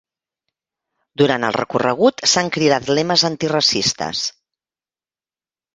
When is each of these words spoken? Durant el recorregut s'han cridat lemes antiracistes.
Durant 1.21 1.45
el 1.49 1.55
recorregut 1.59 2.25
s'han 2.33 2.49
cridat 2.57 2.91
lemes 3.01 3.27
antiracistes. 3.33 4.27